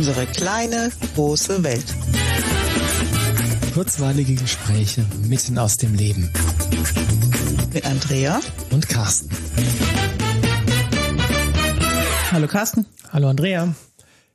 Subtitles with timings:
[0.00, 1.84] Unsere kleine, große Welt.
[3.74, 6.30] Kurzweilige Gespräche mitten aus dem Leben.
[7.74, 8.40] Mit Andrea
[8.70, 9.28] und Carsten.
[12.32, 12.86] Hallo Carsten.
[13.12, 13.74] Hallo Andrea.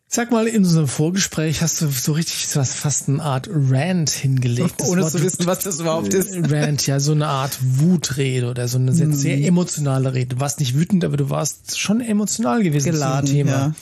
[0.08, 4.84] Sag mal, in unserem Vorgespräch hast du so richtig was, fast eine Art Rant hingelegt.
[4.84, 6.32] Ohne Wort, zu wissen, was das überhaupt ist.
[6.52, 10.36] Rant, ja, so eine Art Wutrede oder so eine sehr, sehr emotionale Rede.
[10.36, 13.58] Du warst nicht wütend, aber du warst schon emotional gewesen Geladen, zu dem Thema.
[13.60, 13.74] Ja.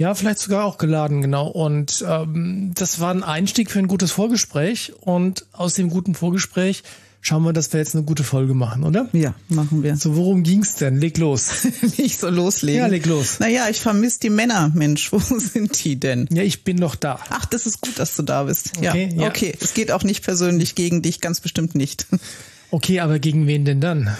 [0.00, 1.46] Ja, vielleicht sogar auch geladen, genau.
[1.46, 4.94] Und ähm, das war ein Einstieg für ein gutes Vorgespräch.
[4.98, 6.84] Und aus dem guten Vorgespräch
[7.20, 9.10] schauen wir, dass wir jetzt eine gute Folge machen, oder?
[9.12, 9.94] Ja, machen wir.
[9.96, 10.96] So, worum ging's denn?
[10.96, 11.66] Leg los.
[11.98, 12.80] Nicht so loslegen.
[12.80, 13.40] Ja, leg los.
[13.40, 15.12] Naja, ich vermisse die Männer, Mensch.
[15.12, 16.26] Wo sind die denn?
[16.32, 17.20] Ja, ich bin doch da.
[17.28, 18.78] Ach, das ist gut, dass du da bist.
[18.78, 19.28] Okay, ja, ja.
[19.28, 19.52] okay.
[19.60, 22.06] Es geht auch nicht persönlich gegen dich, ganz bestimmt nicht.
[22.72, 24.16] Okay, aber gegen wen denn dann?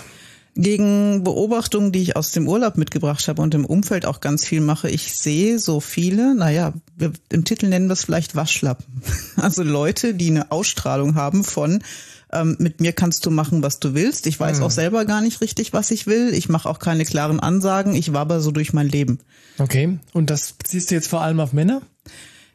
[0.56, 4.60] Gegen Beobachtungen, die ich aus dem Urlaub mitgebracht habe und im Umfeld auch ganz viel
[4.60, 4.90] mache.
[4.90, 9.02] Ich sehe so viele, naja, wir, im Titel nennen wir es vielleicht Waschlappen.
[9.36, 11.82] Also Leute, die eine Ausstrahlung haben von
[12.32, 14.26] ähm, mit mir kannst du machen, was du willst.
[14.26, 14.64] Ich weiß Mhm.
[14.64, 16.32] auch selber gar nicht richtig, was ich will.
[16.34, 17.94] Ich mache auch keine klaren Ansagen.
[17.94, 19.18] Ich wabber so durch mein Leben.
[19.58, 21.82] Okay, und das beziehst du jetzt vor allem auf Männer?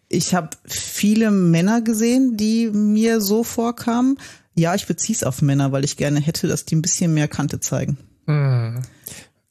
[0.07, 4.17] Ich habe viele Männer gesehen, die mir so vorkamen.
[4.55, 7.27] Ja, ich beziehe es auf Männer, weil ich gerne hätte, dass die ein bisschen mehr
[7.27, 7.97] Kante zeigen.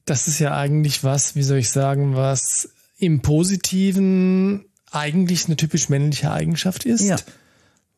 [0.05, 5.89] Das ist ja eigentlich was, wie soll ich sagen, was im Positiven eigentlich eine typisch
[5.89, 7.03] männliche Eigenschaft ist.
[7.03, 7.17] Ja.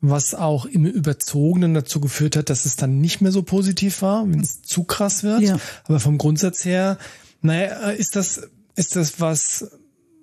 [0.00, 4.28] Was auch im Überzogenen dazu geführt hat, dass es dann nicht mehr so positiv war,
[4.28, 5.40] wenn es zu krass wird.
[5.40, 5.58] Ja.
[5.84, 6.98] Aber vom Grundsatz her,
[7.40, 8.42] naja, ist das,
[8.74, 9.70] ist das was,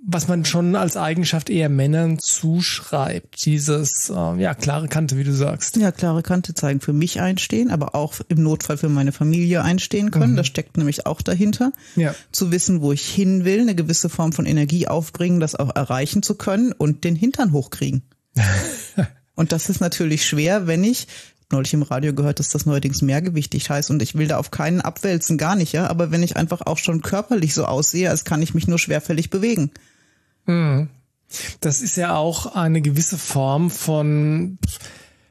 [0.05, 3.45] was man schon als Eigenschaft eher Männern zuschreibt.
[3.45, 5.77] Dieses, äh, ja, klare Kante, wie du sagst.
[5.77, 10.11] Ja, klare Kante zeigen, für mich einstehen, aber auch im Notfall für meine Familie einstehen
[10.11, 10.35] können.
[10.35, 11.71] Das steckt nämlich auch dahinter.
[11.95, 12.13] Ja.
[12.31, 16.21] Zu wissen, wo ich hin will, eine gewisse Form von Energie aufbringen, das auch erreichen
[16.21, 18.03] zu können und den Hintern hochkriegen.
[19.35, 21.07] und das ist natürlich schwer, wenn ich
[21.51, 24.81] neulich im Radio gehört, dass das neuerdings mehrgewichtig heißt und ich will da auf keinen
[24.81, 25.87] abwälzen, gar nicht, ja.
[25.87, 29.29] Aber wenn ich einfach auch schon körperlich so aussehe, als kann ich mich nur schwerfällig
[29.29, 29.71] bewegen.
[31.61, 34.57] Das ist ja auch eine gewisse Form von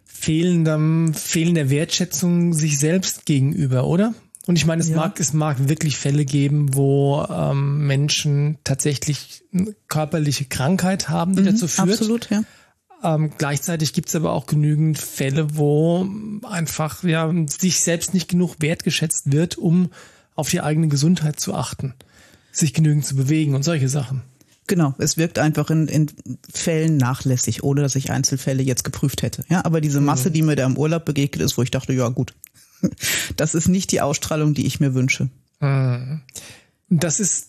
[0.04, 4.14] fehlendem, fehlender Wertschätzung sich selbst gegenüber, oder?
[4.46, 4.96] Und ich meine, es Ja.
[4.96, 11.44] mag, es mag wirklich Fälle geben, wo ähm, Menschen tatsächlich eine körperliche Krankheit haben, die
[11.44, 11.86] dazu führt.
[11.86, 12.42] Mhm, Absolut, ja.
[13.04, 16.06] Ähm, gleichzeitig gibt es aber auch genügend Fälle, wo
[16.42, 19.90] einfach ja sich selbst nicht genug wertgeschätzt wird, um
[20.34, 21.94] auf die eigene Gesundheit zu achten,
[22.52, 24.22] sich genügend zu bewegen und solche Sachen.
[24.66, 26.10] Genau, es wirkt einfach in, in
[26.52, 29.44] Fällen nachlässig, ohne dass ich Einzelfälle jetzt geprüft hätte.
[29.48, 32.08] Ja, aber diese Masse, die mir da im Urlaub begegnet ist, wo ich dachte, ja
[32.08, 32.34] gut,
[33.36, 35.28] das ist nicht die Ausstrahlung, die ich mir wünsche.
[35.60, 36.22] Und
[36.88, 37.48] das ist,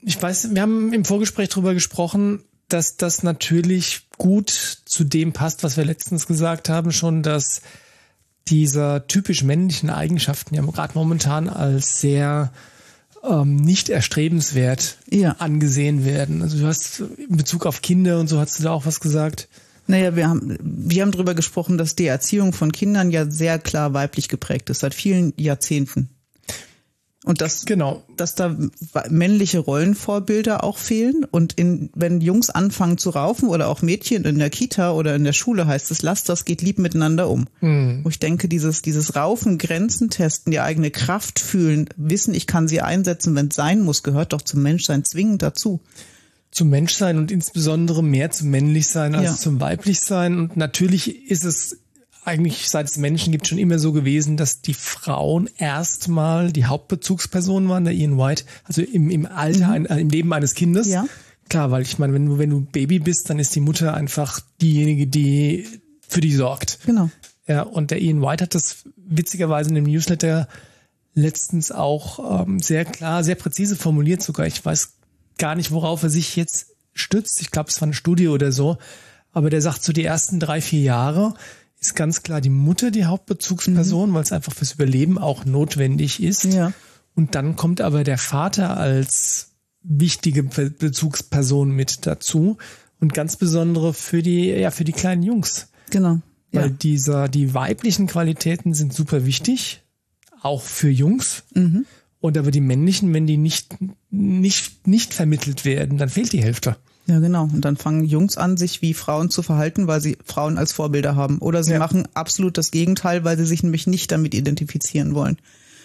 [0.00, 5.62] ich weiß, wir haben im Vorgespräch drüber gesprochen, dass das natürlich gut zu dem passt,
[5.62, 7.62] was wir letztens gesagt haben, schon, dass
[8.48, 12.52] dieser typisch männlichen Eigenschaften ja gerade momentan als sehr
[13.28, 15.32] ähm, nicht erstrebenswert Ja.
[15.38, 16.42] angesehen werden.
[16.42, 19.48] Also du hast in Bezug auf Kinder und so hast du da auch was gesagt.
[19.86, 23.92] Naja, wir haben, wir haben darüber gesprochen, dass die Erziehung von Kindern ja sehr klar
[23.94, 26.08] weiblich geprägt ist, seit vielen Jahrzehnten.
[27.24, 28.02] Und dass, Genau.
[28.16, 28.56] dass da
[29.08, 31.24] männliche Rollenvorbilder auch fehlen.
[31.30, 35.22] Und in, wenn Jungs anfangen zu raufen oder auch Mädchen in der Kita oder in
[35.22, 37.46] der Schule heißt es, lasst das, geht lieb miteinander um.
[37.60, 42.66] Wo ich denke, dieses, dieses Raufen, Grenzen testen, die eigene Kraft fühlen, wissen, ich kann
[42.66, 45.80] sie einsetzen, wenn es sein muss, gehört doch zum Menschsein zwingend dazu.
[46.54, 49.36] zum Menschsein und insbesondere mehr zum Männlichsein als Ja.
[49.36, 50.38] zum Weiblichsein.
[50.38, 51.78] Und natürlich ist es
[52.24, 57.68] eigentlich, seit es Menschen gibt, schon immer so gewesen, dass die Frauen erstmal die Hauptbezugspersonen
[57.68, 60.88] waren, der Ian White, also im, im Alter, ein, äh, im Leben eines Kindes.
[60.88, 61.06] Ja.
[61.48, 64.40] Klar, weil ich meine, wenn du, wenn du Baby bist, dann ist die Mutter einfach
[64.60, 65.66] diejenige, die
[66.08, 66.78] für die sorgt.
[66.86, 67.10] Genau.
[67.46, 70.48] Ja, und der Ian White hat das witzigerweise in dem Newsletter
[71.14, 74.46] letztens auch ähm, sehr klar, sehr präzise formuliert sogar.
[74.46, 74.94] Ich weiß
[75.38, 77.40] gar nicht, worauf er sich jetzt stützt.
[77.40, 78.78] Ich glaube, es war eine Studie oder so.
[79.32, 81.34] Aber der sagt, so die ersten drei, vier Jahre
[81.82, 86.44] ist ganz klar die Mutter die Hauptbezugsperson, weil es einfach fürs Überleben auch notwendig ist.
[86.44, 86.72] Ja.
[87.14, 89.50] Und dann kommt aber der Vater als
[89.82, 92.56] wichtige Be- Bezugsperson mit dazu.
[93.00, 95.68] Und ganz besondere für die, ja, für die kleinen Jungs.
[95.90, 96.20] Genau.
[96.52, 96.68] Weil Ja.
[96.68, 99.82] dieser, die weiblichen Qualitäten sind super wichtig,
[100.40, 101.42] auch für Jungs.
[101.52, 101.84] Mhm.
[102.20, 103.74] Und aber die männlichen, wenn die nicht,
[104.10, 106.76] nicht, nicht vermittelt werden, dann fehlt die Hälfte.
[107.06, 107.44] Ja, genau.
[107.52, 111.16] Und dann fangen Jungs an, sich wie Frauen zu verhalten, weil sie Frauen als Vorbilder
[111.16, 111.38] haben.
[111.38, 111.78] Oder sie Ja.
[111.78, 115.38] machen absolut das Gegenteil, weil sie sich nämlich nicht damit identifizieren wollen.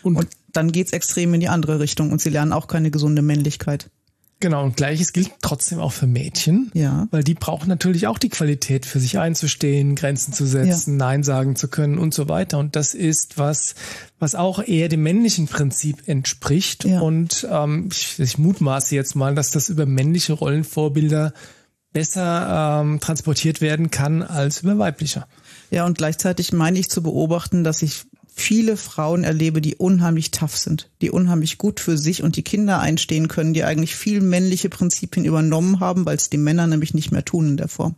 [0.03, 3.21] Und, Und dann geht's extrem in die andere Richtung und sie lernen auch keine gesunde
[3.21, 3.89] Männlichkeit.
[4.39, 6.69] Genau, und gleiches gilt trotzdem auch für Mädchen.
[6.75, 7.07] Ja.
[7.09, 11.05] Weil die brauchen natürlich auch die Qualität, für sich einzustehen, Grenzen zu setzen, ja.
[11.05, 12.59] Nein sagen zu können und so weiter.
[12.59, 13.73] Und das ist was,
[14.19, 16.85] was auch eher dem männlichen Prinzip entspricht.
[16.85, 16.99] Ja.
[17.01, 21.33] Und ähm, ich, ich mutmaße jetzt mal, dass das über männliche Rollenvorbilder
[21.91, 25.25] besser ähm, transportiert werden kann als über weibliche.
[25.71, 28.05] Ja, und gleichzeitig meine ich zu beobachten, dass ich
[28.39, 32.79] viele Frauen erlebe, die unheimlich tough sind, die unheimlich gut für sich und die Kinder
[32.79, 37.11] einstehen können, die eigentlich viel männliche Prinzipien übernommen haben, weil es die Männer nämlich nicht
[37.11, 37.95] mehr tun in der Form.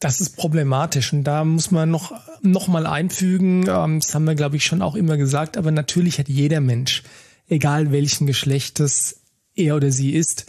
[0.00, 4.34] Das ist problematisch und da muss man noch, noch mal einfügen, ähm, das haben wir
[4.34, 7.02] glaube ich schon auch immer gesagt, aber natürlich hat jeder Mensch,
[7.46, 9.20] egal welchen Geschlechtes
[9.54, 10.46] er oder sie ist,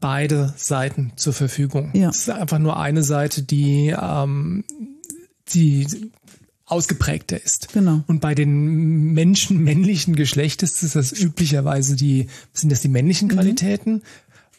[0.00, 1.90] beide Seiten zur Verfügung.
[1.94, 2.10] Ja.
[2.10, 4.64] Es ist einfach nur eine Seite, die ähm,
[5.54, 5.86] die
[6.70, 7.72] ausgeprägter ist.
[7.72, 8.02] Genau.
[8.06, 13.32] Und bei den Menschen männlichen Geschlechtes ist das üblicherweise die, sind das die männlichen mhm.
[13.32, 14.02] Qualitäten.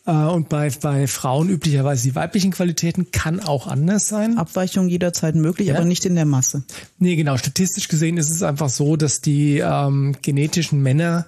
[0.05, 4.37] Äh, und bei, bei Frauen üblicherweise die weiblichen Qualitäten kann auch anders sein.
[4.37, 5.75] Abweichung jederzeit möglich, ja.
[5.75, 6.63] aber nicht in der Masse.
[6.97, 7.37] Nee, genau.
[7.37, 11.25] Statistisch gesehen ist es einfach so, dass die ähm, genetischen Männer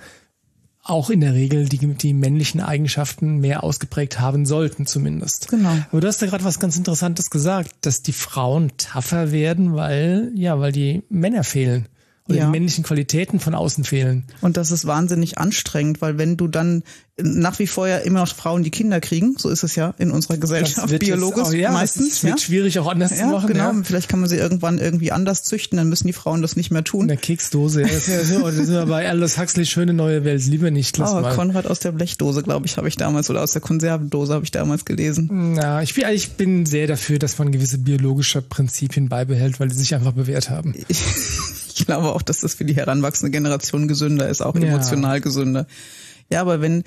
[0.84, 5.48] auch in der Regel die, die männlichen Eigenschaften mehr ausgeprägt haben sollten, zumindest.
[5.48, 5.78] Genau.
[5.92, 10.32] Aber du hast ja gerade was ganz Interessantes gesagt, dass die Frauen tougher werden, weil,
[10.36, 11.88] ja, weil die Männer fehlen
[12.28, 12.46] oder ja.
[12.46, 14.24] die männlichen Qualitäten von außen fehlen.
[14.42, 16.84] Und das ist wahnsinnig anstrengend, weil wenn du dann
[17.16, 20.10] nach wie vor ja immer noch Frauen die Kinder kriegen, so ist es ja in
[20.10, 22.14] unserer Gesellschaft biologisch auch, ja, meistens.
[22.14, 22.46] Es wird ja.
[22.46, 23.48] schwierig auch anders zu machen.
[23.48, 26.72] Genau, vielleicht kann man sie irgendwann irgendwie anders züchten, dann müssen die Frauen das nicht
[26.72, 27.02] mehr tun.
[27.02, 27.82] In der Keksdose.
[27.82, 30.98] Ja, das ist ja, sind wir bei Aldous Huxley schöne neue Welt, lieber nicht.
[30.98, 31.36] Lass oh, mal.
[31.36, 34.52] Konrad aus der Blechdose, glaube ich, habe ich damals oder aus der Konservendose habe ich
[34.52, 35.56] damals gelesen.
[35.56, 39.76] Ja, ich bin, ich bin sehr dafür, dass man gewisse biologische Prinzipien beibehält, weil die
[39.76, 40.74] sich einfach bewährt haben.
[41.76, 45.68] ich glaube auch, dass das für die heranwachsende Generation gesünder ist, auch emotional gesünder.
[46.30, 46.84] Ja, aber wenn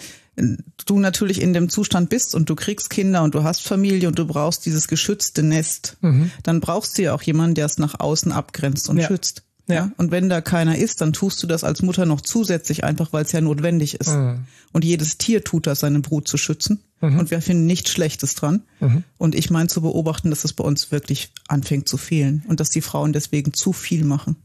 [0.85, 4.19] du natürlich in dem Zustand bist und du kriegst Kinder und du hast Familie und
[4.19, 6.31] du brauchst dieses geschützte Nest, mhm.
[6.43, 9.07] dann brauchst du ja auch jemanden, der es nach außen abgrenzt und ja.
[9.07, 9.43] schützt.
[9.69, 9.75] Ja.
[9.75, 9.91] ja.
[9.97, 13.25] Und wenn da keiner ist, dann tust du das als Mutter noch zusätzlich einfach, weil
[13.25, 14.11] es ja notwendig ist.
[14.11, 14.45] Mhm.
[14.73, 16.83] Und jedes Tier tut das, seine Brut zu schützen.
[17.01, 17.19] Mhm.
[17.19, 18.63] Und wir finden nichts Schlechtes dran.
[18.81, 19.05] Mhm.
[19.19, 22.71] Und ich meine zu beobachten, dass es bei uns wirklich anfängt zu fehlen und dass
[22.71, 24.37] die Frauen deswegen zu viel machen.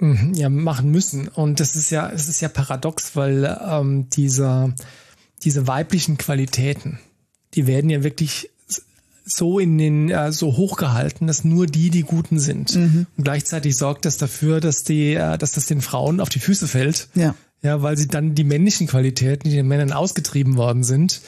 [0.00, 0.34] Mhm.
[0.34, 1.28] Ja, machen müssen.
[1.28, 4.74] Und das ist ja, es ist ja paradox, weil ähm, dieser
[5.42, 6.98] diese weiblichen Qualitäten,
[7.54, 8.50] die werden ja wirklich
[9.24, 12.74] so in den äh, so hochgehalten, dass nur die die Guten sind.
[12.74, 13.06] Mhm.
[13.16, 16.66] Und gleichzeitig sorgt das dafür, dass die, äh, dass das den Frauen auf die Füße
[16.66, 17.08] fällt.
[17.14, 17.34] Ja.
[17.62, 21.20] Ja, weil sie dann die männlichen Qualitäten, die den Männern ausgetrieben worden sind,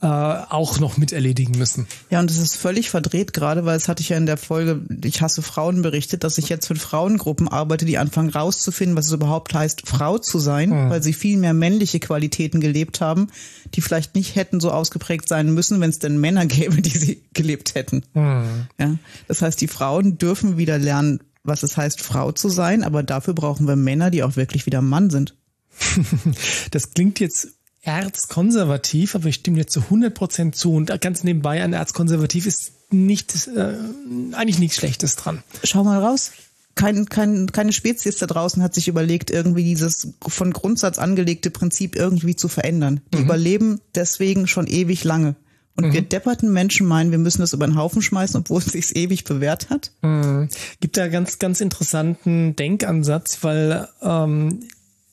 [0.00, 1.86] äh, auch noch mit erledigen müssen.
[2.10, 4.82] Ja, und das ist völlig verdreht, gerade weil es hatte ich ja in der Folge,
[5.02, 9.12] ich hasse Frauen berichtet, dass ich jetzt mit Frauengruppen arbeite, die anfangen rauszufinden, was es
[9.12, 10.90] überhaupt heißt, Frau zu sein, mhm.
[10.90, 13.28] weil sie viel mehr männliche Qualitäten gelebt haben,
[13.74, 17.22] die vielleicht nicht hätten so ausgeprägt sein müssen, wenn es denn Männer gäbe, die sie
[17.32, 18.02] gelebt hätten.
[18.14, 18.66] Mhm.
[18.78, 18.96] Ja,
[19.28, 23.34] das heißt, die Frauen dürfen wieder lernen, was es heißt, Frau zu sein, aber dafür
[23.34, 25.36] brauchen wir Männer, die auch wirklich wieder Mann sind.
[26.70, 27.48] das klingt jetzt
[27.84, 30.74] erzkonservativ, aber ich stimme dir zu 100 Prozent zu.
[30.74, 33.74] Und ganz nebenbei, ein Erzkonservativ ist nicht, äh,
[34.32, 35.42] eigentlich nichts Schlechtes dran.
[35.62, 36.32] Schau mal raus.
[36.74, 41.94] Kein, kein, keine Spezies da draußen hat sich überlegt, irgendwie dieses von Grundsatz angelegte Prinzip
[41.94, 43.00] irgendwie zu verändern.
[43.12, 43.24] Die mhm.
[43.24, 45.36] überleben deswegen schon ewig lange.
[45.76, 45.92] Und mhm.
[45.92, 49.24] wir depperten Menschen meinen, wir müssen das über den Haufen schmeißen, obwohl es sich ewig
[49.24, 49.92] bewährt hat.
[50.02, 50.48] Mhm.
[50.80, 54.60] Gibt da ganz, ganz interessanten Denkansatz, weil ähm,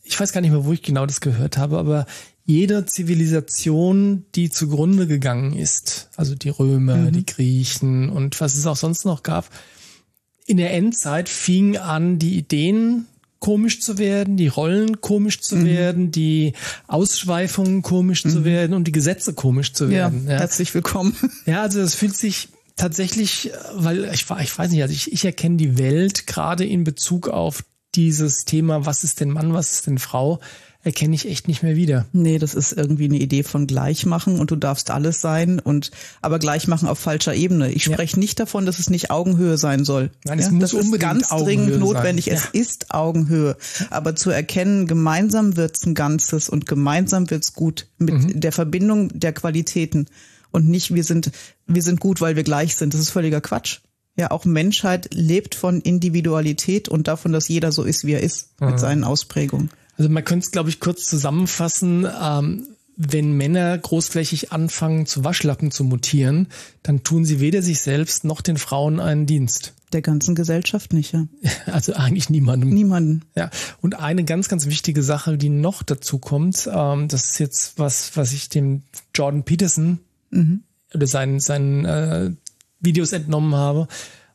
[0.04, 2.06] ich weiß gar nicht mehr, wo ich genau das gehört habe, aber
[2.46, 7.12] jeder Zivilisation, die zugrunde gegangen ist, also die Römer, mhm.
[7.12, 9.50] die Griechen und was es auch sonst noch gab,
[10.46, 13.08] in der Endzeit fing an, die Ideen
[13.40, 15.66] komisch zu werden, die Rollen komisch zu mhm.
[15.66, 16.54] werden, die
[16.88, 18.30] Ausschweifungen komisch mhm.
[18.30, 20.26] zu werden und die Gesetze komisch zu werden.
[20.26, 20.40] Ja, ja.
[20.40, 21.16] Herzlich willkommen.
[21.46, 25.58] Ja, also das fühlt sich tatsächlich, weil ich, ich weiß nicht, also ich, ich erkenne
[25.58, 27.64] die Welt gerade in Bezug auf
[27.96, 30.40] dieses Thema, was ist denn Mann, was ist denn Frau,
[30.84, 32.06] erkenne ich echt nicht mehr wieder.
[32.12, 36.40] Nee, das ist irgendwie eine Idee von Gleichmachen und du darfst alles sein und aber
[36.40, 37.72] Gleichmachen auf falscher Ebene.
[37.72, 38.20] Ich spreche ja.
[38.20, 40.12] nicht davon, dass es nicht Augenhöhe sein soll.
[40.26, 42.26] Nein, es ja, muss das ist ganz Augenhöhe dringend notwendig.
[42.26, 42.34] Sein.
[42.36, 42.62] Es ja.
[42.62, 43.58] ist Augenhöhe.
[43.90, 48.40] Aber zu erkennen, gemeinsam wird's ein Ganzes und gemeinsam wird's gut mit mhm.
[48.40, 50.08] der Verbindung der Qualitäten
[50.52, 51.32] und nicht wir sind
[51.68, 52.94] wir sind gut, weil wir gleich sind.
[52.94, 53.80] Das ist völliger Quatsch.
[54.18, 58.60] Ja, auch Menschheit lebt von Individualität und davon, dass jeder so ist, wie er ist,
[58.60, 58.72] mhm.
[58.72, 59.70] mit seinen Ausprägungen.
[59.98, 62.08] Also man könnte es, glaube ich, kurz zusammenfassen.
[62.22, 62.68] Ähm,
[62.98, 66.48] wenn Männer großflächig anfangen, zu Waschlappen zu mutieren,
[66.84, 69.74] dann tun sie weder sich selbst noch den Frauen einen Dienst.
[69.94, 71.28] Der ganzen Gesellschaft nicht, ja.
[71.66, 72.70] Also eigentlich niemandem.
[72.70, 73.24] Niemanden.
[73.36, 73.50] Ja.
[73.82, 78.16] Und eine ganz, ganz wichtige Sache, die noch dazu kommt, ähm, das ist jetzt was,
[78.16, 78.84] was ich dem
[79.16, 80.64] Jordan Peterson mhm.
[80.94, 82.32] oder seinen, seinen äh,
[82.80, 83.88] Videos entnommen habe.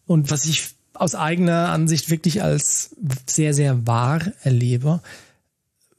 [0.07, 2.97] Und was ich aus eigener Ansicht wirklich als
[3.27, 5.03] sehr, sehr wahr erlebe,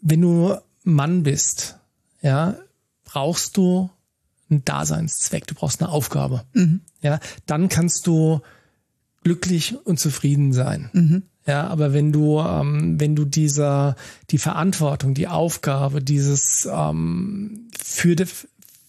[0.02, 1.78] wenn du Mann bist,
[2.22, 2.56] ja,
[3.04, 3.90] brauchst du
[4.50, 6.46] einen Daseinszweck, du brauchst eine Aufgabe.
[6.54, 6.82] Mhm.
[7.02, 8.42] Ja, dann kannst du
[9.24, 10.90] glücklich und zufrieden sein.
[10.94, 11.24] Mhm.
[11.46, 13.96] Ja, aber wenn du, ähm, wenn du dieser,
[14.30, 18.28] die Verantwortung, die Aufgabe, dieses ähm, für, die,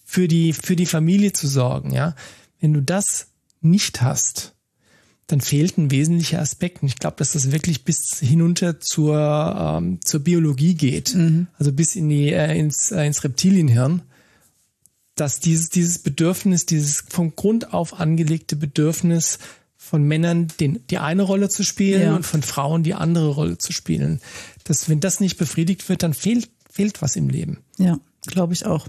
[0.05, 2.15] für die, für die Familie zu sorgen, ja,
[2.59, 3.27] wenn du das
[3.61, 4.55] nicht hast,
[5.29, 6.81] dann fehlt ein wesentlicher Aspekt.
[6.81, 11.13] Und ich glaube, dass das wirklich bis hinunter zur, ähm, zur Biologie geht.
[11.13, 11.47] Mhm.
[11.57, 14.01] Also bis in die, äh, ins, äh, ins Reptilienhirn.
[15.15, 19.37] Dass dieses, dieses Bedürfnis, dieses vom Grund auf angelegte Bedürfnis
[19.77, 22.15] von Männern den, die eine Rolle zu spielen ja.
[22.15, 24.21] und von Frauen die andere Rolle zu spielen.
[24.63, 27.59] Dass, wenn das nicht befriedigt wird, dann fehlt, fehlt was im Leben.
[27.77, 28.87] Ja, glaube ich auch.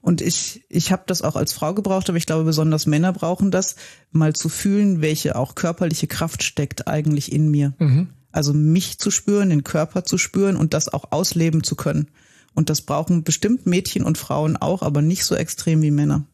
[0.00, 3.50] Und ich, ich habe das auch als Frau gebraucht, aber ich glaube, besonders Männer brauchen
[3.50, 3.76] das,
[4.10, 7.74] mal zu fühlen, welche auch körperliche Kraft steckt eigentlich in mir.
[7.78, 8.08] Mhm.
[8.30, 12.08] Also mich zu spüren, den Körper zu spüren und das auch ausleben zu können.
[12.54, 16.24] Und das brauchen bestimmt Mädchen und Frauen auch, aber nicht so extrem wie Männer.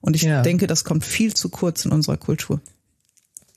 [0.00, 0.42] Und ich ja.
[0.42, 2.60] denke, das kommt viel zu kurz in unserer Kultur.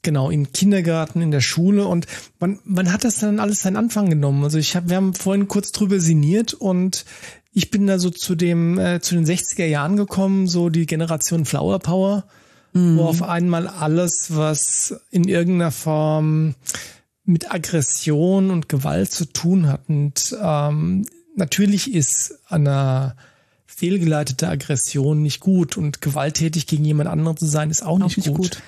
[0.07, 2.07] Genau, im Kindergarten, in der Schule und
[2.39, 4.41] wann, wann hat das dann alles seinen Anfang genommen?
[4.41, 7.03] Also ich habe, wir haben vorhin kurz drüber sinniert und
[7.51, 11.43] ich bin da so zu dem, äh, zu den 60er Jahren gekommen, so die Generation
[11.43, 12.23] Flower Power,
[12.71, 12.97] mhm.
[12.97, 16.55] wo auf einmal alles, was in irgendeiner Form
[17.25, 19.89] mit Aggression und Gewalt zu tun hat.
[19.89, 23.17] Und ähm, natürlich ist eine
[23.65, 28.15] fehlgeleitete Aggression nicht gut und gewalttätig gegen jemand anderen zu sein ist auch, auch nicht,
[28.15, 28.37] nicht gut.
[28.37, 28.61] gut.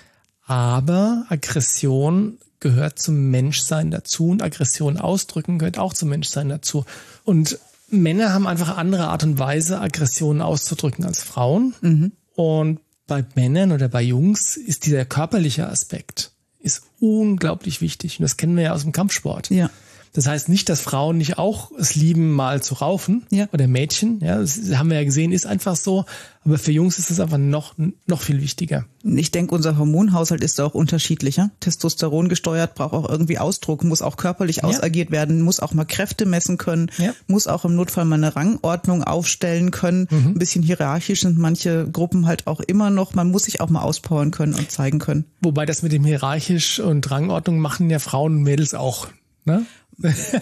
[0.50, 6.86] Aber Aggression gehört zum Menschsein dazu und Aggression ausdrücken gehört auch zum Menschsein dazu.
[7.24, 11.76] Und Männer haben einfach andere Art und Weise, Aggressionen auszudrücken als Frauen.
[11.82, 12.12] Mhm.
[12.36, 18.20] Und bei Männern oder bei Jungs ist dieser körperliche Aspekt ist unglaublich wichtig.
[18.20, 19.50] Und das kennen wir ja aus dem Kampfsport.
[19.50, 19.70] Ja.
[20.14, 23.48] Das heißt nicht, dass Frauen nicht auch es lieben, mal zu raufen ja.
[23.54, 24.20] oder Mädchen.
[24.22, 26.06] Ja, das haben wir ja gesehen, ist einfach so.
[26.46, 27.76] Aber für Jungs ist es einfach noch,
[28.08, 28.86] noch viel wichtiger.
[29.04, 31.52] Ich denke, unser Hormonhaushalt ist auch unterschiedlicher.
[31.60, 34.64] Testosteron gesteuert, braucht auch irgendwie Ausdruck, muss auch körperlich ja.
[34.64, 37.14] ausagiert werden, muss auch mal Kräfte messen können, ja.
[37.28, 40.08] muss auch im Notfall mal eine Rangordnung aufstellen können.
[40.10, 40.28] Mhm.
[40.28, 43.14] Ein bisschen hierarchisch sind manche Gruppen halt auch immer noch.
[43.14, 45.26] Man muss sich auch mal auspowern können und zeigen können.
[45.42, 49.08] Wobei das mit dem hierarchisch und Rangordnung machen ja Frauen und Mädels auch.
[49.46, 49.66] Ne?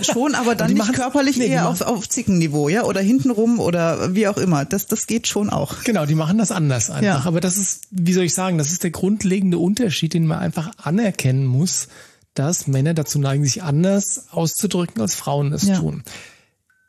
[0.02, 4.28] Schon, aber dann nicht körperlich nee, eher auf, auf Zickenniveau, ja, oder hintenrum oder wie
[4.28, 4.66] auch immer.
[4.66, 5.84] Das, das geht schon auch.
[5.84, 7.04] Genau, die machen das anders einfach.
[7.04, 7.22] Ja.
[7.26, 10.72] Aber das ist, wie soll ich sagen, das ist der grundlegende Unterschied, den man einfach
[10.78, 11.88] anerkennen muss,
[12.36, 15.80] dass Männer dazu neigen, sich anders auszudrücken, als Frauen es ja.
[15.80, 16.04] tun.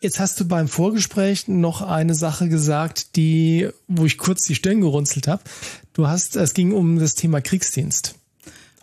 [0.01, 4.81] Jetzt hast du beim Vorgespräch noch eine Sache gesagt, die, wo ich kurz die Stirn
[4.81, 5.43] gerunzelt habe.
[5.93, 8.15] Du hast, es ging um das Thema Kriegsdienst.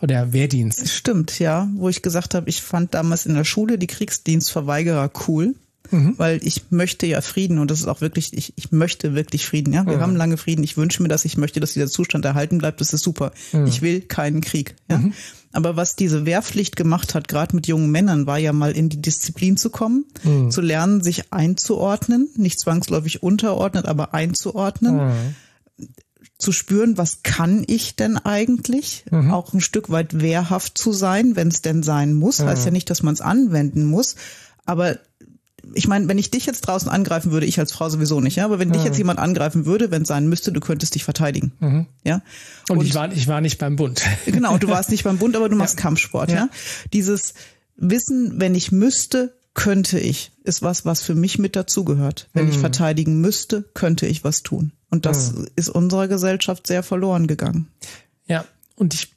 [0.02, 0.88] Oder Wehrdienst.
[0.88, 1.68] Stimmt, ja.
[1.74, 5.54] Wo ich gesagt habe, ich fand damals in der Schule die Kriegsdienstverweigerer cool.
[5.90, 6.14] Mhm.
[6.16, 9.72] Weil ich möchte ja Frieden und das ist auch wirklich, ich, ich möchte wirklich Frieden,
[9.72, 9.86] ja.
[9.86, 10.00] Wir mhm.
[10.00, 10.64] haben lange Frieden.
[10.64, 12.80] Ich wünsche mir das, ich möchte, dass dieser Zustand erhalten bleibt.
[12.80, 13.32] Das ist super.
[13.52, 13.66] Mhm.
[13.66, 14.98] Ich will keinen Krieg, ja.
[14.98, 15.12] Mhm.
[15.52, 19.00] Aber was diese Wehrpflicht gemacht hat, gerade mit jungen Männern, war ja mal in die
[19.00, 20.50] Disziplin zu kommen, mhm.
[20.50, 25.34] zu lernen, sich einzuordnen, nicht zwangsläufig unterordnet, aber einzuordnen mhm
[26.38, 29.04] zu spüren, was kann ich denn eigentlich?
[29.10, 29.30] Mhm.
[29.32, 32.40] Auch ein Stück weit wehrhaft zu sein, wenn es denn sein muss.
[32.40, 32.46] Mhm.
[32.46, 34.16] Heißt ja nicht, dass man es anwenden muss.
[34.66, 34.98] Aber
[35.74, 38.44] ich meine, wenn ich dich jetzt draußen angreifen würde, ich als Frau sowieso nicht, ja,
[38.44, 38.74] aber wenn mhm.
[38.74, 41.52] dich jetzt jemand angreifen würde, wenn es sein müsste, du könntest dich verteidigen.
[41.60, 41.86] Mhm.
[42.04, 42.22] Ja.
[42.68, 44.02] Und, Und, ich war, ich war nicht beim Bund.
[44.26, 45.82] Genau, du warst nicht beim Bund, aber du machst ja.
[45.82, 46.36] Kampfsport, ja.
[46.36, 46.48] ja.
[46.92, 47.34] Dieses
[47.76, 52.28] Wissen, wenn ich müsste, könnte ich, ist was, was für mich mit dazugehört.
[52.32, 52.52] Wenn mhm.
[52.52, 54.72] ich verteidigen müsste, könnte ich was tun.
[54.90, 55.48] Und das mhm.
[55.56, 57.66] ist unserer Gesellschaft sehr verloren gegangen.
[58.26, 58.44] Ja,
[58.76, 59.14] und ich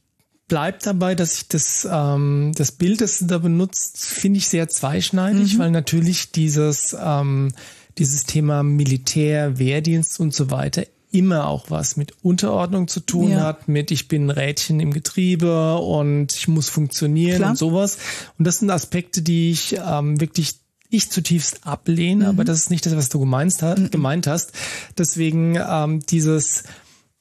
[0.47, 4.69] bleib dabei, dass ich das, ähm, das Bild, das du da benutzt, finde ich sehr
[4.69, 5.59] zweischneidig, mhm.
[5.59, 7.51] weil natürlich dieses, ähm,
[7.97, 13.41] dieses Thema Militär, Wehrdienst und so weiter immer auch was mit Unterordnung zu tun ja.
[13.41, 17.49] hat, mit ich bin Rädchen im Getriebe und ich muss funktionieren Klar.
[17.51, 17.97] und sowas.
[18.37, 20.55] Und das sind Aspekte, die ich ähm, wirklich
[20.91, 22.29] ich zutiefst ablehne, mhm.
[22.29, 23.91] aber das ist nicht das, was du gemeint, mhm.
[23.91, 24.53] gemeint hast.
[24.97, 26.63] Deswegen ähm, dieses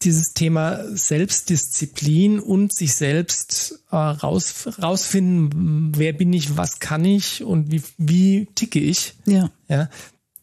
[0.03, 7.43] dieses Thema Selbstdisziplin und sich selbst äh, raus, rausfinden, wer bin ich, was kann ich
[7.43, 9.15] und wie, wie ticke ich.
[9.27, 9.51] Ja.
[9.69, 9.89] ja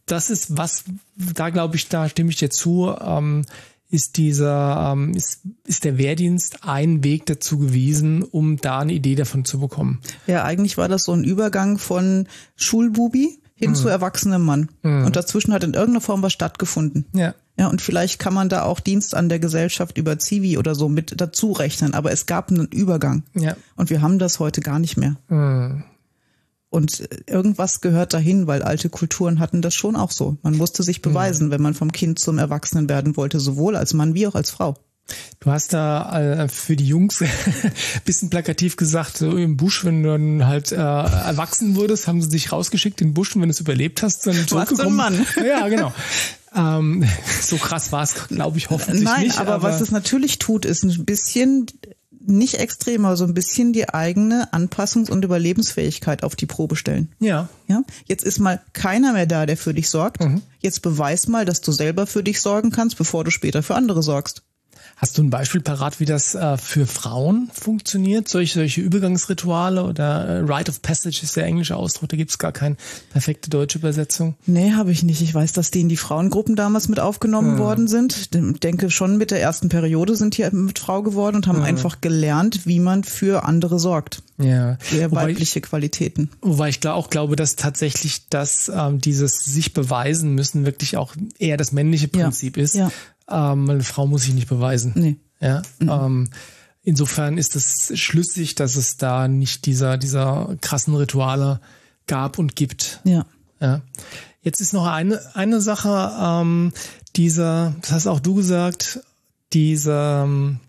[0.06, 0.86] das ist was,
[1.16, 3.46] da glaube ich, da stimme ich dir zu, ähm,
[3.90, 9.16] ist dieser, ähm, ist, ist der Wehrdienst ein Weg dazu gewesen, um da eine Idee
[9.16, 10.02] davon zu bekommen.
[10.28, 13.76] Ja, eigentlich war das so ein Übergang von Schulbubi hin mhm.
[13.76, 14.70] zu erwachsenem Mann.
[14.84, 15.06] Mhm.
[15.06, 17.06] Und dazwischen hat in irgendeiner Form was stattgefunden.
[17.14, 17.34] Ja.
[17.58, 20.90] Ja, und vielleicht kann man da auch Dienst an der Gesellschaft über Zivi oder so
[20.90, 23.24] mit dazu rechnen, aber es gab einen Übergang.
[23.34, 23.56] Ja.
[23.78, 25.16] Und wir haben das heute gar nicht mehr.
[25.30, 25.86] Mhm.
[26.75, 30.36] Und irgendwas gehört dahin, weil alte Kulturen hatten das schon auch so.
[30.41, 34.13] Man musste sich beweisen, wenn man vom Kind zum Erwachsenen werden wollte, sowohl als Mann
[34.13, 34.75] wie auch als Frau.
[35.39, 37.24] Du hast da äh, für die Jungs
[38.05, 42.27] bisschen plakativ gesagt, so im Busch, wenn du dann halt äh, erwachsen wurdest, haben sie
[42.27, 44.98] dich rausgeschickt in den Busch und wenn du es überlebt hast, dann zurückgekommen.
[44.98, 45.27] Du ein Mann.
[45.48, 45.94] Ja, genau.
[46.53, 47.05] ähm,
[47.41, 49.38] so krass war es, glaube ich, hoffentlich Nein, nicht.
[49.38, 51.67] Aber, aber was es natürlich tut, ist ein bisschen
[52.27, 57.12] nicht extrem, aber so ein bisschen die eigene Anpassungs- und Überlebensfähigkeit auf die Probe stellen.
[57.20, 57.50] Ja.
[57.67, 57.84] Ja.
[58.05, 60.22] Jetzt ist mal keiner mehr da, der für dich sorgt.
[60.22, 60.41] Mhm.
[60.60, 64.03] Jetzt beweis mal, dass du selber für dich sorgen kannst, bevor du später für andere
[64.03, 64.44] sorgst.
[64.98, 68.30] Hast du ein Beispiel parat, wie das äh, für Frauen funktioniert?
[68.30, 72.54] Solche, solche Übergangsrituale oder äh, Rite of Passage ist der englische Ausdruck, da gibt's gar
[72.54, 72.78] keine
[73.12, 74.36] perfekte deutsche Übersetzung.
[74.46, 75.22] Nee, habe ich nicht.
[75.22, 77.60] Ich weiß, dass die in die Frauengruppen damals mit aufgenommen Hm.
[77.60, 78.16] worden sind.
[78.18, 78.30] Ich
[78.62, 82.66] denke schon mit der ersten Periode sind die mit Frau geworden und haben einfach gelernt,
[82.66, 84.24] wie man für andere sorgt.
[84.38, 84.78] Ja.
[84.82, 86.30] Sehr Wobei ich- weibliche Qualitäten.
[86.42, 91.58] Wobei ich auch glaube, dass tatsächlich das ähm, dieses sich beweisen müssen wirklich auch eher
[91.58, 92.24] das männliche Ja.
[92.24, 92.75] Prinzip ist.
[92.75, 92.92] Ja.
[93.29, 94.94] Ähm, eine Frau muss sich nicht beweisen.
[94.96, 95.17] Nee.
[95.39, 95.62] Ja.
[95.82, 96.29] Ähm,
[96.84, 101.60] insofern ist es schlüssig, dass es da nicht dieser dieser krassen Rituale
[102.08, 103.01] gab und gibt.
[103.03, 103.25] Ja.
[103.60, 103.82] Ja.
[104.41, 106.72] Jetzt ist noch eine, eine Sache, ähm,
[107.15, 109.00] dieser, das hast auch du gesagt,
[109.53, 110.60] dieser ähm,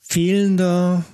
[0.00, 1.04] fehlende,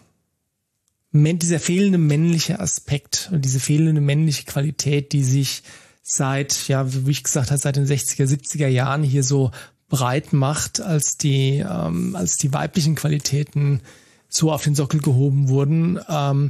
[1.12, 5.62] dieser fehlende männliche Aspekt und diese fehlende männliche Qualität, die sich
[6.02, 9.50] seit, ja, wie ich gesagt habe, seit den 60er, 70er Jahren hier so
[9.88, 13.80] breit macht, als die, ähm, als die weiblichen Qualitäten
[14.28, 16.48] so auf den Sockel gehoben wurden, ähm,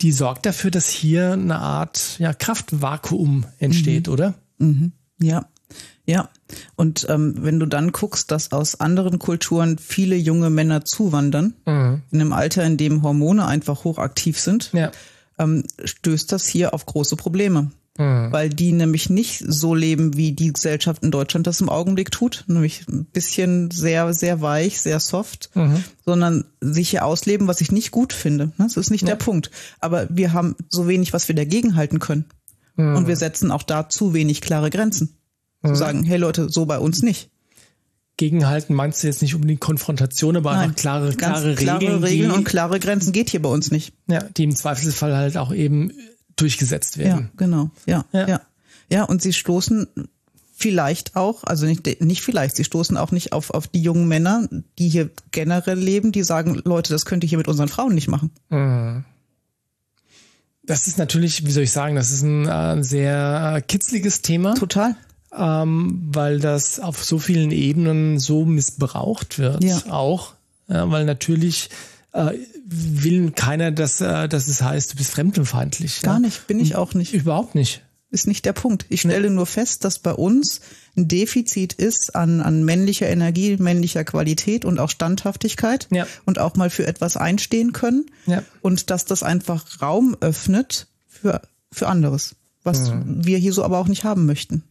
[0.00, 4.34] die sorgt dafür, dass hier eine Art ja, Kraftvakuum entsteht, oder?
[5.20, 5.46] Ja,
[6.06, 6.28] ja.
[6.76, 11.54] Und ähm, wenn du dann guckst, dass aus anderen Kulturen viele junge Männer zuwandern,
[12.10, 14.90] in einem Alter, in dem Hormone einfach hochaktiv sind, Ja.
[15.38, 17.70] ähm, stößt das hier auf große Probleme.
[18.32, 22.44] Weil die nämlich nicht so leben, wie die Gesellschaft in Deutschland das im Augenblick tut,
[22.46, 25.50] nämlich ein bisschen sehr, sehr weich, sehr soft,
[26.04, 28.46] sondern sich hier ausleben, was ich nicht gut finde.
[28.46, 28.52] ne?
[28.58, 29.50] Das ist nicht der Punkt.
[29.80, 32.26] Aber wir haben so wenig, was wir dagegen halten können.
[32.76, 35.16] Und wir setzen auch da zu wenig klare Grenzen.
[35.66, 37.30] Zu sagen, hey Leute, so bei uns nicht.
[38.16, 42.36] Gegenhalten meinst du jetzt nicht unbedingt Konfrontation, aber einfach klare, klare, klare Regeln, Regeln die,
[42.36, 43.92] und klare Grenzen geht hier bei uns nicht.
[44.08, 45.92] ja, die im Zweifelsfall halt auch eben
[46.40, 47.30] durchgesetzt Ja, werden.
[47.36, 47.70] genau.
[47.86, 48.28] Ja, Ja.
[48.28, 48.40] ja.
[48.90, 49.86] Ja, und sie stoßen
[50.54, 54.48] vielleicht auch, also nicht, nicht vielleicht, sie stoßen auch nicht auf, auf die jungen Männer,
[54.78, 58.08] die hier generell leben, die sagen, Leute, das könnt ihr hier mit unseren Frauen nicht
[58.08, 58.30] machen.
[60.64, 64.96] Das ist natürlich, wie soll ich sagen, das ist ein äh, sehr kitzliges Thema, Total.
[65.36, 69.64] ähm, weil das auf so vielen Ebenen so missbraucht wird.
[69.64, 69.80] Ja.
[69.90, 70.34] Auch,
[70.68, 71.70] ja, weil natürlich
[72.12, 72.32] äh,
[72.64, 76.02] will keiner, dass, äh, dass es heißt, du bist fremdenfeindlich.
[76.02, 76.20] Gar ja.
[76.20, 77.12] nicht, bin ich auch nicht.
[77.14, 77.82] Überhaupt nicht.
[78.10, 78.86] Ist nicht der Punkt.
[78.88, 80.62] Ich stelle nur fest, dass bei uns
[80.96, 86.06] ein Defizit ist an, an männlicher Energie, männlicher Qualität und auch Standhaftigkeit Ja.
[86.24, 88.42] und auch mal für etwas einstehen können Ja.
[88.62, 93.88] und dass das einfach Raum öffnet für, für anderes, was wir hier so aber auch
[93.88, 94.62] nicht haben möchten.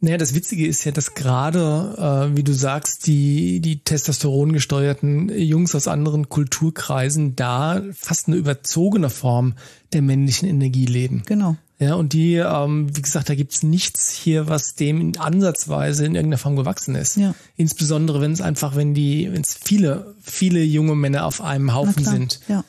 [0.00, 5.74] Naja, das Witzige ist ja, dass gerade, äh, wie du sagst, die, die testosterongesteuerten Jungs
[5.74, 9.54] aus anderen Kulturkreisen da fast eine überzogene Form
[9.92, 11.24] der männlichen Energie leben.
[11.26, 11.56] Genau.
[11.80, 16.14] Ja, und die, ähm, wie gesagt, da gibt's nichts hier, was dem in ansatzweise in
[16.14, 17.16] irgendeiner Form gewachsen ist.
[17.16, 17.34] Ja.
[17.56, 22.04] Insbesondere wenn es einfach, wenn die, wenn es viele, viele junge Männer auf einem Haufen
[22.04, 22.40] sind.
[22.48, 22.64] Ja.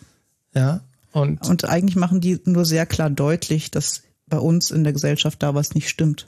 [0.53, 0.81] Ja.
[1.11, 5.41] Und Und eigentlich machen die nur sehr klar deutlich, dass bei uns in der Gesellschaft
[5.41, 6.27] da was nicht stimmt.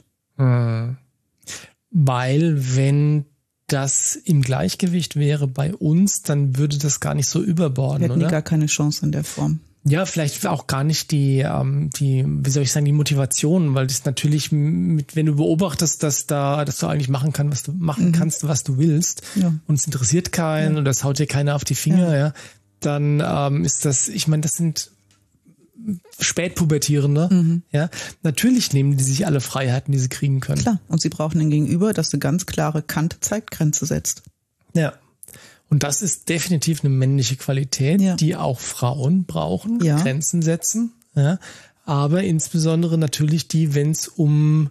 [1.90, 3.24] Weil wenn
[3.66, 8.18] das im Gleichgewicht wäre bei uns, dann würde das gar nicht so Wir überborden, hätten
[8.20, 8.28] oder?
[8.30, 9.60] gar keine Chance in der Form.
[9.84, 13.88] Ja, vielleicht auch gar nicht die, ähm, die, wie soll ich sagen, die Motivation, weil
[13.88, 17.72] das natürlich mit, wenn du beobachtest, dass da, dass du eigentlich machen kannst, was du
[17.72, 19.52] machen kannst, was du willst, Ja.
[19.66, 22.32] und es interessiert keinen und das haut dir keiner auf die Finger, ja,
[22.78, 24.92] dann ähm, ist das, ich meine, das sind
[26.18, 27.88] Spätpubertierende, ja.
[28.22, 30.62] Natürlich nehmen die sich alle Freiheiten, die sie kriegen können.
[30.62, 30.80] Klar.
[30.88, 34.22] Und sie brauchen ein Gegenüber, das eine ganz klare Kante zeigt, Grenze setzt.
[34.74, 34.94] Ja.
[35.68, 38.14] Und das ist definitiv eine männliche Qualität, Ja.
[38.16, 39.98] die auch Frauen brauchen, Ja.
[40.00, 40.92] Grenzen setzen.
[41.14, 41.38] Ja.
[41.84, 44.70] Aber insbesondere natürlich die, wenn es um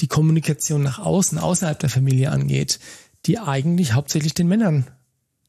[0.00, 2.78] die Kommunikation nach außen, außerhalb der Familie angeht,
[3.26, 4.86] die eigentlich hauptsächlich den Männern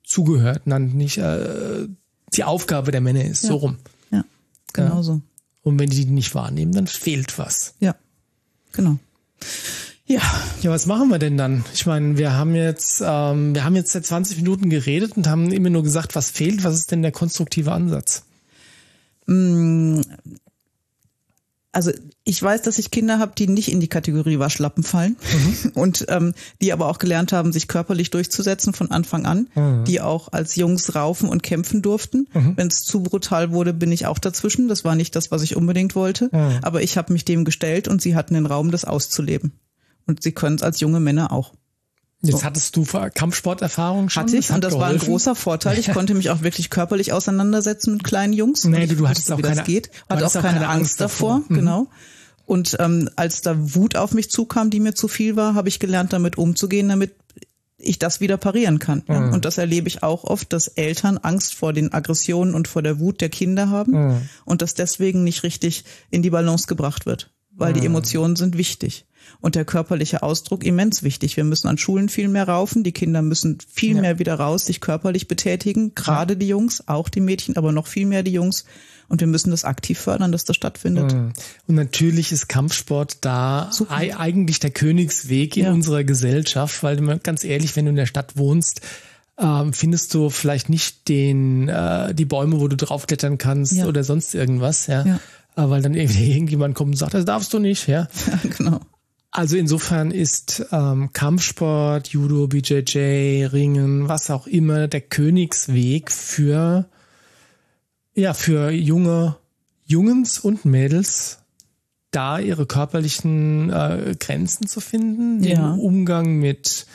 [0.04, 1.88] zugehört, dann nicht äh,
[2.34, 3.78] die Aufgabe der Männer ist, so rum.
[4.78, 4.86] Ja.
[4.86, 5.22] Genau so.
[5.64, 7.74] Und wenn die die nicht wahrnehmen, dann fehlt was.
[7.80, 7.96] Ja,
[8.74, 8.98] genau.
[10.06, 10.22] Ja.
[10.62, 11.64] Ja, was machen wir denn dann?
[11.74, 15.52] Ich meine, wir haben jetzt, ähm, wir haben jetzt seit 20 Minuten geredet und haben
[15.52, 16.64] immer nur gesagt, was fehlt.
[16.64, 18.24] Was ist denn der konstruktive Ansatz?
[21.74, 21.92] Also
[22.24, 25.72] ich weiß, dass ich Kinder habe, die nicht in die Kategorie Waschlappen fallen mhm.
[25.74, 29.84] und ähm, die aber auch gelernt haben, sich körperlich durchzusetzen von Anfang an, mhm.
[29.84, 32.30] die auch als Jungs raufen und kämpfen durften.
[32.34, 32.54] Mhm.
[32.56, 34.68] Wenn es zu brutal wurde, bin ich auch dazwischen.
[34.68, 36.60] Das war nicht das, was ich unbedingt wollte, mhm.
[36.62, 39.54] aber ich habe mich dem gestellt und sie hatten den Raum, das auszuleben.
[40.06, 41.54] Und sie können es als junge Männer auch.
[42.26, 44.24] Jetzt hattest du Kampfsporterfahrung schon?
[44.24, 44.80] Hatte ich und das geholfen?
[44.80, 45.78] war ein großer Vorteil.
[45.78, 48.64] Ich konnte mich auch wirklich körperlich auseinandersetzen mit kleinen Jungs.
[48.64, 49.92] Nee, du, du hattest auch, keine, geht.
[50.10, 51.46] Hatte auch, keine, keine Angst davor, davor.
[51.50, 51.56] Mhm.
[51.56, 51.88] genau.
[52.46, 55.80] Und ähm, als da Wut auf mich zukam, die mir zu viel war, habe ich
[55.80, 57.14] gelernt, damit umzugehen, damit
[57.78, 59.04] ich das wieder parieren kann.
[59.08, 59.34] Mhm.
[59.34, 63.00] Und das erlebe ich auch oft, dass Eltern Angst vor den Aggressionen und vor der
[63.00, 64.22] Wut der Kinder haben mhm.
[64.46, 67.88] und das deswegen nicht richtig in die Balance gebracht wird, weil die mhm.
[67.88, 69.06] Emotionen sind wichtig
[69.42, 71.38] und der körperliche Ausdruck immens wichtig.
[71.38, 74.02] Wir müssen an Schulen viel mehr raufen, die Kinder müssen viel ja.
[74.02, 76.40] mehr wieder raus, sich körperlich betätigen, gerade ja.
[76.40, 78.66] die Jungs, auch die Mädchen, aber noch viel mehr die Jungs.
[79.10, 81.14] Und wir müssen das aktiv fördern, dass das stattfindet.
[81.14, 81.34] Mhm.
[81.68, 83.96] Und natürlich ist Kampfsport da Super.
[83.96, 85.72] eigentlich der Königsweg in ja.
[85.72, 88.82] unserer Gesellschaft, weil ganz ehrlich, wenn du in der Stadt wohnst,
[89.38, 93.88] ähm, findest du vielleicht nicht den äh, die Bäume, wo du draufklettern kannst ja.
[93.88, 95.06] oder sonst irgendwas, ja.
[95.06, 95.16] ja.
[95.56, 98.08] Äh, weil dann irgendwie irgendjemand kommt und sagt, das darfst du nicht, ja.
[98.28, 98.80] ja genau.
[99.36, 106.86] Also insofern ist ähm, Kampfsport, Judo, BJJ, Ringen, was auch immer der Königsweg für
[108.14, 109.36] ja für junge
[109.86, 111.40] Jungens und Mädels
[112.12, 115.74] da ihre körperlichen äh, Grenzen zu finden, den ja.
[115.74, 116.86] Umgang mit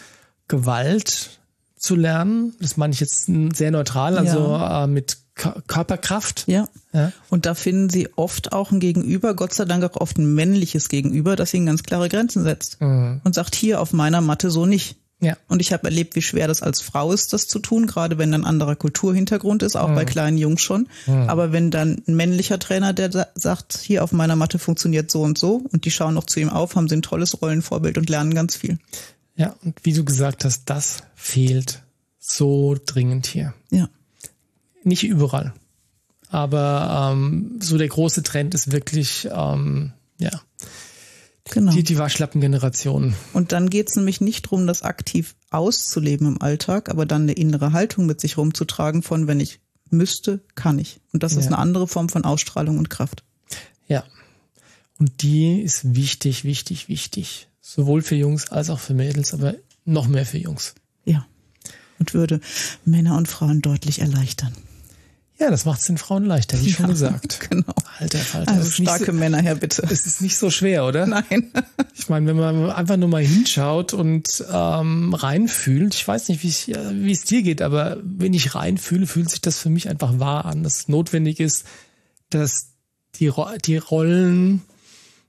[0.46, 1.40] Gewalt
[1.76, 2.54] zu lernen.
[2.60, 4.84] Das meine ich jetzt sehr neutral, also ja.
[4.84, 6.44] äh, mit Körperkraft.
[6.46, 6.68] Ja.
[6.92, 7.12] ja.
[7.30, 10.88] Und da finden sie oft auch ein Gegenüber, Gott sei Dank auch oft ein männliches
[10.88, 13.20] Gegenüber, das ihnen ganz klare Grenzen setzt mhm.
[13.24, 14.96] und sagt hier auf meiner Matte so nicht.
[15.20, 15.36] Ja.
[15.48, 18.30] Und ich habe erlebt, wie schwer das als Frau ist, das zu tun, gerade wenn
[18.30, 19.94] dann anderer Kulturhintergrund ist, auch mhm.
[19.96, 20.88] bei kleinen Jungs schon.
[21.06, 21.28] Mhm.
[21.28, 25.36] Aber wenn dann ein männlicher Trainer, der sagt, hier auf meiner Matte funktioniert so und
[25.36, 28.32] so, und die schauen noch zu ihm auf, haben sie ein tolles Rollenvorbild und lernen
[28.34, 28.78] ganz viel.
[29.34, 31.82] Ja, und wie du gesagt hast, das fehlt
[32.18, 33.54] so dringend hier.
[33.70, 33.88] Ja.
[34.88, 35.52] Nicht überall.
[36.30, 40.30] Aber ähm, so der große Trend ist wirklich, ähm, ja,
[41.50, 41.72] genau.
[41.72, 43.14] die, die Waschlappengeneration.
[43.32, 47.32] Und dann geht es nämlich nicht darum, das aktiv auszuleben im Alltag, aber dann eine
[47.32, 51.00] innere Haltung mit sich rumzutragen von, wenn ich müsste, kann ich.
[51.12, 51.40] Und das ja.
[51.40, 53.24] ist eine andere Form von Ausstrahlung und Kraft.
[53.86, 54.04] Ja.
[54.98, 57.48] Und die ist wichtig, wichtig, wichtig.
[57.60, 60.74] Sowohl für Jungs als auch für Mädels, aber noch mehr für Jungs.
[61.04, 61.26] Ja.
[61.98, 62.40] Und würde
[62.84, 64.54] Männer und Frauen deutlich erleichtern.
[65.40, 67.38] Ja, das macht es den Frauen leichter, wie ja, schon gesagt.
[67.50, 67.72] Genau.
[67.98, 68.52] Alter, Alter.
[68.52, 69.82] Also starke so, Männer her, bitte.
[69.90, 71.06] Es ist nicht so schwer, oder?
[71.06, 71.52] Nein.
[72.00, 77.10] Ich meine, wenn man einfach nur mal hinschaut und ähm, reinfühlt, ich weiß nicht, wie
[77.10, 80.62] es dir geht, aber wenn ich reinfühle, fühlt sich das für mich einfach wahr an,
[80.62, 81.66] dass es notwendig ist,
[82.30, 82.68] dass
[83.16, 83.32] die,
[83.64, 84.62] die Rollen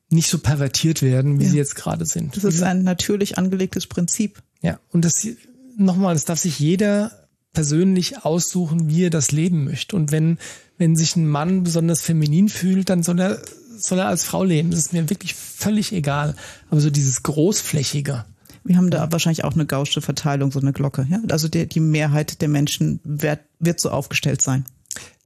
[0.10, 1.50] nicht so pervertiert werden, wie ja.
[1.50, 2.38] sie jetzt gerade sind.
[2.38, 4.42] Das ist ein natürlich angelegtes Prinzip.
[4.62, 5.28] Ja, und das
[5.76, 9.96] nochmal, das darf sich jeder persönlich aussuchen, wie er das leben möchte.
[9.96, 10.38] Und wenn,
[10.78, 13.42] wenn sich ein Mann besonders feminin fühlt, dann soll er,
[13.78, 14.72] soll er als Frau leben.
[14.72, 16.36] Das ist mir wirklich völlig egal.
[16.70, 18.26] Aber so dieses Großflächige.
[18.64, 21.08] Wir haben da wahrscheinlich auch eine gausche Verteilung, so eine Glocke.
[21.10, 21.20] Ja?
[21.32, 24.66] Also die, die Mehrheit der Menschen wird, wird so aufgestellt sein.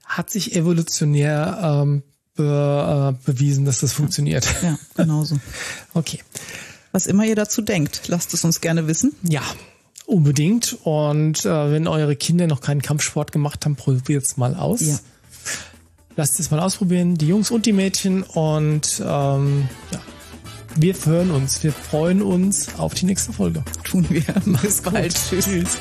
[0.06, 2.04] Hat sich evolutionär ähm,
[2.36, 4.48] be, äh, bewiesen, dass das funktioniert.
[4.62, 5.40] Ja, genau so.
[5.94, 6.20] okay.
[6.92, 9.14] Was immer ihr dazu denkt, lasst es uns gerne wissen.
[9.24, 9.42] Ja,
[10.06, 10.78] Unbedingt.
[10.84, 14.82] Und äh, wenn eure Kinder noch keinen Kampfsport gemacht haben, probiert es mal aus.
[14.82, 15.00] Ja.
[16.16, 18.24] Lasst es mal ausprobieren, die Jungs und die Mädchen.
[18.24, 20.00] Und ähm, ja,
[20.76, 21.64] wir hören uns.
[21.64, 23.64] Wir freuen uns auf die nächste Folge.
[23.84, 24.24] Tun wir.
[24.62, 25.14] Bis bald.
[25.14, 25.46] Tschüss.
[25.46, 25.78] Tschüss.